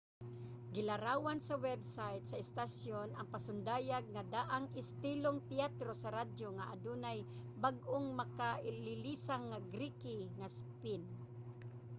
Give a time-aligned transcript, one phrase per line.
[0.73, 6.69] gilarawan sa web site sa istasyon ang pasundayag nga daang istilong teatro sa radyo nga
[6.73, 7.19] adunay
[7.63, 11.01] bag-o ug makalilisang nga geeky nga spin!